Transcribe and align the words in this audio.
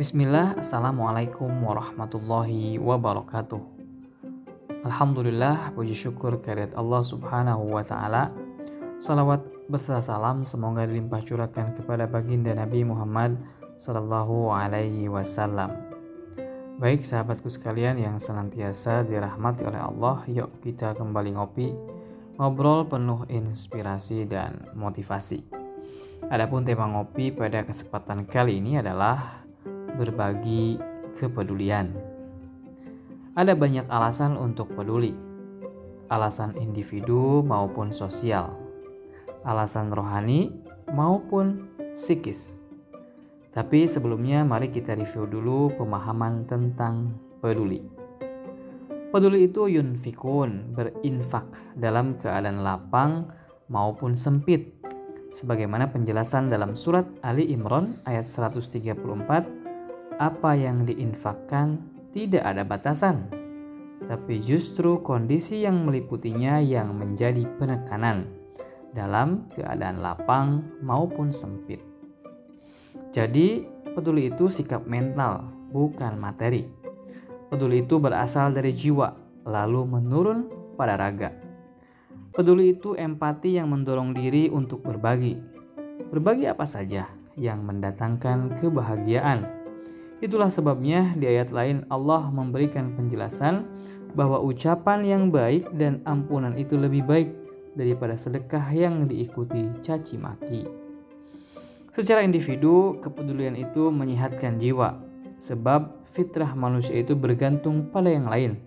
Bismillah, 0.00 0.56
Assalamualaikum 0.56 1.60
warahmatullahi 1.60 2.80
wabarakatuh. 2.80 3.60
Alhamdulillah, 4.88 5.76
puji 5.76 5.92
syukur 5.92 6.40
kehadirat 6.40 6.72
Allah 6.72 7.04
subhanahu 7.04 7.68
wa 7.68 7.84
ta'ala. 7.84 8.32
Salawat 8.96 9.44
berserta 9.68 10.00
salam 10.00 10.40
semoga 10.40 10.88
dilimpah 10.88 11.20
curahkan 11.20 11.76
kepada 11.76 12.08
baginda 12.08 12.56
Nabi 12.56 12.80
Muhammad 12.80 13.44
sallallahu 13.76 14.48
alaihi 14.48 15.04
wasallam. 15.12 15.68
Baik 16.80 17.04
sahabatku 17.04 17.52
sekalian 17.52 18.00
yang 18.00 18.16
senantiasa 18.16 19.04
dirahmati 19.04 19.68
oleh 19.68 19.84
Allah, 19.84 20.24
yuk 20.32 20.64
kita 20.64 20.96
kembali 20.96 21.36
ngopi, 21.36 21.76
ngobrol 22.40 22.88
penuh 22.88 23.28
inspirasi 23.28 24.24
dan 24.24 24.64
motivasi. 24.72 25.44
Adapun 26.32 26.64
tema 26.64 26.88
ngopi 26.88 27.36
pada 27.36 27.68
kesempatan 27.68 28.24
kali 28.24 28.64
ini 28.64 28.80
adalah 28.80 29.39
berbagi 30.00 30.80
kepedulian. 31.12 31.92
Ada 33.36 33.52
banyak 33.52 33.84
alasan 33.92 34.40
untuk 34.40 34.72
peduli. 34.72 35.12
Alasan 36.08 36.56
individu 36.56 37.44
maupun 37.44 37.92
sosial. 37.92 38.56
Alasan 39.44 39.92
rohani 39.92 40.48
maupun 40.96 41.68
psikis. 41.92 42.64
Tapi 43.52 43.84
sebelumnya 43.84 44.40
mari 44.42 44.72
kita 44.72 44.96
review 44.96 45.28
dulu 45.28 45.74
pemahaman 45.76 46.48
tentang 46.48 47.12
peduli. 47.44 47.82
Peduli 49.10 49.50
itu 49.50 49.66
yunfikun, 49.66 50.70
berinfak 50.70 51.50
dalam 51.74 52.14
keadaan 52.14 52.62
lapang 52.62 53.26
maupun 53.66 54.14
sempit. 54.14 54.78
Sebagaimana 55.30 55.90
penjelasan 55.90 56.50
dalam 56.50 56.78
surat 56.78 57.06
Ali 57.22 57.50
Imran 57.50 57.98
ayat 58.06 58.26
134, 58.26 59.59
apa 60.20 60.52
yang 60.52 60.84
diinfakkan 60.84 61.80
tidak 62.12 62.44
ada 62.44 62.60
batasan. 62.60 63.24
Tapi 64.04 64.36
justru 64.36 65.00
kondisi 65.00 65.64
yang 65.64 65.88
meliputinya 65.88 66.60
yang 66.60 66.92
menjadi 66.92 67.48
penekanan 67.56 68.28
dalam 68.92 69.48
keadaan 69.48 70.04
lapang 70.04 70.60
maupun 70.84 71.32
sempit. 71.32 71.80
Jadi, 73.10 73.64
peduli 73.96 74.28
itu 74.28 74.52
sikap 74.52 74.84
mental, 74.84 75.48
bukan 75.72 76.20
materi. 76.20 76.68
Peduli 77.48 77.82
itu 77.82 77.96
berasal 77.96 78.52
dari 78.52 78.70
jiwa, 78.70 79.16
lalu 79.48 79.88
menurun 79.88 80.52
pada 80.76 81.00
raga. 81.00 81.32
Peduli 82.30 82.78
itu 82.78 82.94
empati 82.94 83.58
yang 83.58 83.72
mendorong 83.72 84.14
diri 84.14 84.52
untuk 84.52 84.86
berbagi. 84.86 85.34
Berbagi 86.12 86.46
apa 86.46 86.64
saja 86.64 87.10
yang 87.34 87.66
mendatangkan 87.66 88.54
kebahagiaan. 88.58 89.59
Itulah 90.20 90.52
sebabnya 90.52 91.16
di 91.16 91.24
ayat 91.24 91.48
lain 91.48 91.88
Allah 91.88 92.28
memberikan 92.28 92.92
penjelasan 92.92 93.64
bahwa 94.12 94.36
ucapan 94.44 95.00
yang 95.00 95.22
baik 95.32 95.72
dan 95.72 96.04
ampunan 96.04 96.52
itu 96.60 96.76
lebih 96.76 97.08
baik 97.08 97.32
daripada 97.72 98.12
sedekah 98.12 98.68
yang 98.68 99.08
diikuti 99.08 99.72
caci 99.80 100.20
maki. 100.20 100.68
Secara 101.90 102.20
individu, 102.20 103.00
kepedulian 103.00 103.56
itu 103.56 103.88
menyehatkan 103.88 104.60
jiwa, 104.60 105.00
sebab 105.40 106.04
fitrah 106.04 106.52
manusia 106.52 107.00
itu 107.00 107.16
bergantung 107.16 107.88
pada 107.88 108.12
yang 108.12 108.28
lain, 108.28 108.60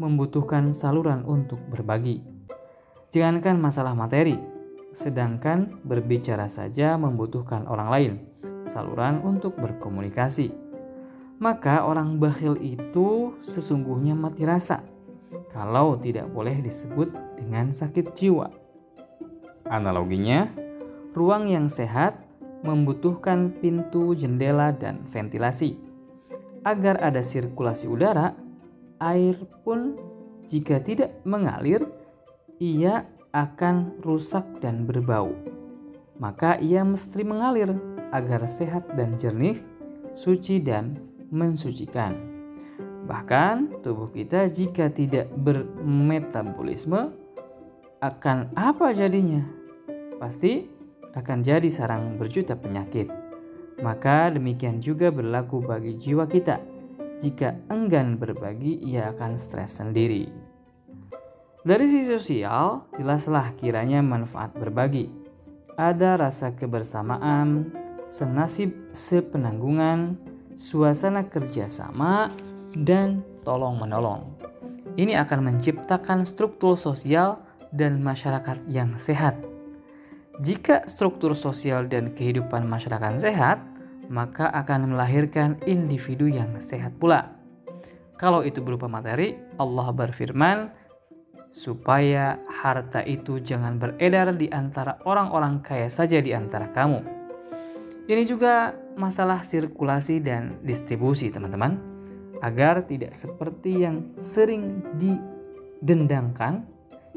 membutuhkan 0.00 0.72
saluran 0.72 1.22
untuk 1.28 1.60
berbagi. 1.70 2.24
Jangankan 3.12 3.60
masalah 3.60 3.94
materi, 3.94 4.34
sedangkan 4.90 5.84
berbicara 5.86 6.50
saja 6.50 6.98
membutuhkan 6.98 7.68
orang 7.70 7.88
lain, 7.92 8.12
saluran 8.66 9.22
untuk 9.22 9.54
berkomunikasi. 9.60 10.63
Maka 11.42 11.82
orang 11.82 12.22
bakhil 12.22 12.54
itu 12.62 13.34
sesungguhnya 13.42 14.14
mati 14.14 14.46
rasa, 14.46 14.86
kalau 15.50 15.98
tidak 15.98 16.30
boleh 16.30 16.62
disebut 16.62 17.10
dengan 17.34 17.74
sakit 17.74 18.14
jiwa. 18.14 18.48
Analoginya, 19.66 20.46
ruang 21.14 21.50
yang 21.50 21.66
sehat 21.66 22.20
membutuhkan 22.64 23.52
pintu, 23.60 24.16
jendela, 24.16 24.72
dan 24.72 25.04
ventilasi. 25.04 25.76
Agar 26.64 26.96
ada 27.02 27.20
sirkulasi 27.20 27.92
udara, 27.92 28.32
air 29.02 29.36
pun 29.62 30.00
jika 30.48 30.80
tidak 30.80 31.20
mengalir, 31.28 31.84
ia 32.56 33.04
akan 33.36 34.00
rusak 34.00 34.46
dan 34.64 34.88
berbau. 34.88 35.34
Maka 36.16 36.56
ia 36.62 36.86
mesti 36.86 37.26
mengalir 37.26 37.74
agar 38.14 38.46
sehat 38.46 38.86
dan 38.94 39.18
jernih, 39.18 39.58
suci 40.14 40.62
dan 40.62 40.94
mensucikan. 41.34 42.14
Bahkan 43.04 43.82
tubuh 43.82 44.08
kita 44.14 44.46
jika 44.46 44.88
tidak 44.88 45.28
bermetabolisme 45.34 47.10
akan 47.98 48.54
apa 48.54 48.94
jadinya? 48.94 49.42
Pasti 50.22 50.70
akan 51.12 51.42
jadi 51.42 51.66
sarang 51.66 52.14
berjuta 52.16 52.54
penyakit. 52.54 53.10
Maka 53.82 54.30
demikian 54.30 54.78
juga 54.78 55.10
berlaku 55.10 55.58
bagi 55.60 55.98
jiwa 55.98 56.30
kita. 56.30 56.62
Jika 57.18 57.68
enggan 57.70 58.16
berbagi, 58.16 58.80
ia 58.82 59.10
akan 59.10 59.36
stres 59.36 59.82
sendiri. 59.82 60.30
Dari 61.64 61.86
sisi 61.88 62.12
sosial, 62.12 62.88
jelaslah 62.92 63.56
kiranya 63.56 64.04
manfaat 64.04 64.52
berbagi. 64.52 65.08
Ada 65.74 66.20
rasa 66.20 66.52
kebersamaan, 66.52 67.72
senasib 68.04 68.92
sepenanggungan, 68.92 70.18
suasana 70.54 71.26
kerjasama, 71.26 72.30
dan 72.74 73.22
tolong-menolong. 73.46 74.26
Ini 74.98 75.18
akan 75.26 75.46
menciptakan 75.46 76.26
struktur 76.26 76.74
sosial 76.74 77.38
dan 77.74 78.02
masyarakat 78.02 78.62
yang 78.70 78.94
sehat 78.98 79.34
jika 80.42 80.82
struktur 80.90 81.38
sosial 81.38 81.86
dan 81.86 82.10
kehidupan 82.10 82.66
masyarakat 82.66 83.22
sehat, 83.22 83.62
maka 84.10 84.50
akan 84.50 84.90
melahirkan 84.90 85.62
individu 85.62 86.26
yang 86.26 86.58
sehat 86.58 86.90
pula. 86.98 87.38
Kalau 88.18 88.42
itu 88.42 88.58
berupa 88.58 88.90
materi, 88.90 89.38
Allah 89.62 89.94
berfirman, 89.94 90.74
supaya 91.54 92.42
harta 92.50 93.06
itu 93.06 93.38
jangan 93.38 93.78
beredar 93.78 94.34
di 94.34 94.50
antara 94.50 94.98
orang-orang 95.06 95.62
kaya 95.62 95.86
saja 95.86 96.18
di 96.18 96.34
antara 96.34 96.66
kamu. 96.74 97.23
Ini 98.04 98.28
juga 98.28 98.76
masalah 99.00 99.48
sirkulasi 99.48 100.20
dan 100.20 100.60
distribusi, 100.60 101.32
teman-teman, 101.32 101.80
agar 102.44 102.84
tidak 102.84 103.16
seperti 103.16 103.80
yang 103.80 104.12
sering 104.20 104.84
didendangkan, 105.00 106.68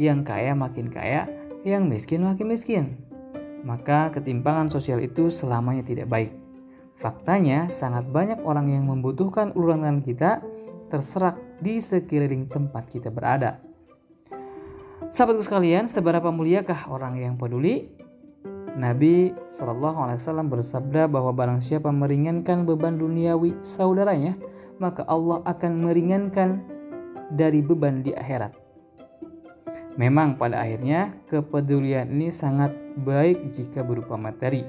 yang 0.00 0.24
kaya 0.24 0.56
makin 0.56 0.88
kaya, 0.88 1.28
yang 1.68 1.84
miskin 1.84 2.24
makin 2.24 2.48
miskin. 2.48 2.84
Maka 3.60 4.08
ketimpangan 4.08 4.72
sosial 4.72 5.04
itu 5.04 5.28
selamanya 5.28 5.84
tidak 5.84 6.08
baik. 6.08 6.32
Faktanya, 6.96 7.68
sangat 7.68 8.08
banyak 8.08 8.40
orang 8.40 8.72
yang 8.72 8.88
membutuhkan 8.88 9.52
uluran 9.52 10.00
kita 10.00 10.40
terserak 10.88 11.36
di 11.60 11.76
sekeliling 11.76 12.48
tempat 12.48 12.88
kita 12.88 13.12
berada. 13.12 13.60
Sahabatku 15.12 15.44
sekalian, 15.44 15.92
seberapa 15.92 16.32
muliakah 16.32 16.88
orang 16.88 17.20
yang 17.20 17.36
peduli? 17.36 17.99
Nabi 18.78 19.34
Shallallahu 19.50 19.98
Alaihi 20.06 20.18
Wasallam 20.22 20.48
bersabda 20.50 21.10
bahwa 21.10 21.34
barang 21.34 21.58
siapa 21.58 21.90
meringankan 21.90 22.62
beban 22.62 22.98
duniawi 23.00 23.58
saudaranya, 23.64 24.38
maka 24.78 25.02
Allah 25.10 25.42
akan 25.42 25.72
meringankan 25.86 26.62
dari 27.34 27.62
beban 27.62 28.02
di 28.06 28.14
akhirat. 28.14 28.54
Memang 29.98 30.38
pada 30.38 30.62
akhirnya 30.62 31.12
kepedulian 31.26 32.08
ini 32.08 32.30
sangat 32.30 32.72
baik 33.02 33.50
jika 33.50 33.82
berupa 33.82 34.14
materi. 34.14 34.62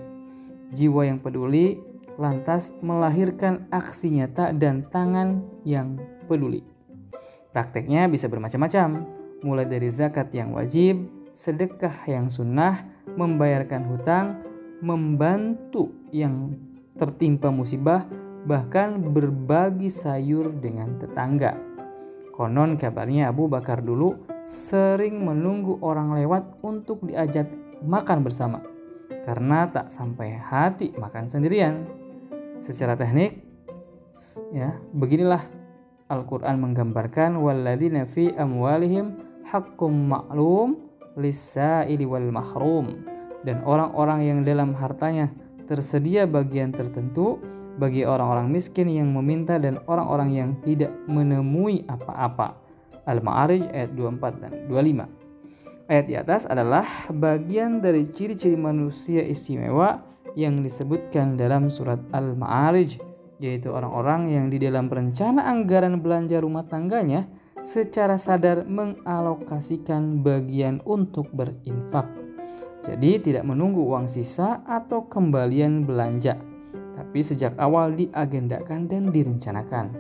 Jiwa 0.73 1.05
yang 1.05 1.21
peduli 1.21 1.77
lantas 2.17 2.75
melahirkan 2.81 3.69
aksi 3.69 4.11
nyata 4.11 4.51
dan 4.51 4.87
tangan 4.89 5.45
yang 5.63 5.99
peduli. 6.25 6.65
Prakteknya 7.51 8.07
bisa 8.07 8.31
bermacam-macam, 8.31 9.03
mulai 9.43 9.67
dari 9.67 9.91
zakat 9.91 10.31
yang 10.31 10.55
wajib, 10.55 11.03
sedekah 11.31 12.07
yang 12.07 12.27
sunnah, 12.31 12.79
membayarkan 13.15 13.87
hutang, 13.91 14.41
membantu 14.81 15.91
yang 16.11 16.55
tertimpa 16.97 17.49
musibah, 17.49 18.03
bahkan 18.45 18.99
berbagi 19.13 19.87
sayur 19.87 20.49
dengan 20.57 20.97
tetangga. 20.97 21.55
Konon 22.31 22.79
kabarnya 22.79 23.29
Abu 23.29 23.45
Bakar 23.51 23.83
dulu 23.83 24.17
sering 24.41 25.21
menunggu 25.21 25.77
orang 25.83 26.15
lewat 26.17 26.63
untuk 26.65 27.05
diajak 27.05 27.45
makan 27.85 28.25
bersama 28.25 28.63
karena 29.21 29.69
tak 29.69 29.93
sampai 29.93 30.33
hati 30.33 30.95
makan 30.97 31.29
sendirian. 31.29 31.85
Secara 32.57 32.97
teknik 32.97 33.41
ya, 34.53 34.77
beginilah 34.93 35.41
Al-Qur'an 36.11 36.59
menggambarkan 36.59 37.39
walladzina 37.39 38.03
fi 38.09 38.33
amwalihim 38.33 39.17
haqqum 39.47 40.11
ma'lum 40.11 40.90
lis-sa'ili 41.19 42.07
wal 42.07 42.29
mahrum 42.31 43.03
dan 43.43 43.59
orang-orang 43.65 44.21
yang 44.23 44.39
dalam 44.45 44.71
hartanya 44.77 45.31
tersedia 45.65 46.27
bagian 46.29 46.71
tertentu 46.75 47.41
bagi 47.79 48.03
orang-orang 48.03 48.51
miskin 48.51 48.91
yang 48.91 49.09
meminta 49.15 49.57
dan 49.57 49.79
orang-orang 49.87 50.29
yang 50.35 50.49
tidak 50.61 50.91
menemui 51.07 51.87
apa-apa. 51.87 52.59
Al-Ma'arij 53.07 53.71
ayat 53.73 53.97
24 53.97 54.43
dan 54.43 54.51
25. 54.69 55.89
Ayat 55.89 56.05
di 56.05 56.15
atas 56.15 56.45
adalah 56.45 56.85
bagian 57.09 57.81
dari 57.81 58.05
ciri-ciri 58.05 58.55
manusia 58.55 59.25
istimewa 59.25 59.99
yang 60.37 60.61
disebutkan 60.61 61.35
dalam 61.35 61.67
surat 61.67 61.99
Al-Ma'arij 62.13 63.01
yaitu 63.41 63.73
orang-orang 63.73 64.29
yang 64.29 64.45
di 64.53 64.61
dalam 64.61 64.85
perencana 64.85 65.49
anggaran 65.49 65.97
belanja 65.97 66.37
rumah 66.37 66.61
tangganya 66.69 67.25
secara 67.61 68.17
sadar 68.17 68.65
mengalokasikan 68.65 70.25
bagian 70.25 70.81
untuk 70.85 71.29
berinfak. 71.29 72.09
Jadi 72.81 73.21
tidak 73.21 73.45
menunggu 73.45 73.85
uang 73.85 74.09
sisa 74.09 74.65
atau 74.65 75.05
kembalian 75.05 75.85
belanja, 75.85 76.41
tapi 76.97 77.21
sejak 77.21 77.53
awal 77.61 77.93
diagendakan 77.93 78.89
dan 78.89 79.13
direncanakan. 79.13 79.93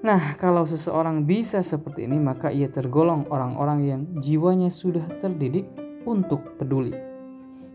Nah, 0.00 0.32
kalau 0.40 0.64
seseorang 0.64 1.28
bisa 1.28 1.60
seperti 1.60 2.08
ini, 2.08 2.16
maka 2.16 2.48
ia 2.48 2.72
tergolong 2.72 3.28
orang-orang 3.28 3.80
yang 3.84 4.00
jiwanya 4.24 4.72
sudah 4.72 5.04
terdidik 5.20 5.68
untuk 6.08 6.56
peduli. 6.56 6.96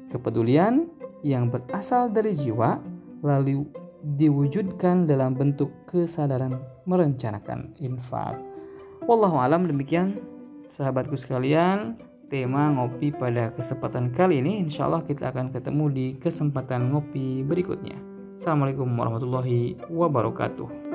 Kepedulian 0.10 0.90
yang 1.22 1.54
berasal 1.54 2.10
dari 2.10 2.34
jiwa 2.34 2.82
lalu 3.22 3.70
diwujudkan 4.18 5.06
dalam 5.06 5.38
bentuk 5.38 5.70
kesadaran 5.86 6.58
merencanakan 6.90 7.78
infak. 7.78 8.55
Wallahu 9.06 9.38
alam 9.38 9.70
demikian 9.70 10.18
sahabatku 10.66 11.14
sekalian 11.14 11.94
tema 12.26 12.74
ngopi 12.74 13.14
pada 13.14 13.54
kesempatan 13.54 14.10
kali 14.10 14.42
ini 14.42 14.66
insya 14.66 14.90
Allah 14.90 15.06
kita 15.06 15.30
akan 15.30 15.54
ketemu 15.54 15.86
di 15.94 16.08
kesempatan 16.18 16.90
ngopi 16.90 17.46
berikutnya. 17.46 18.02
Assalamualaikum 18.34 18.90
warahmatullahi 18.90 19.78
wabarakatuh. 19.94 20.95